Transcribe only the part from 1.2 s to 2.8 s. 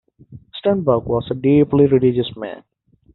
a deeply religious man.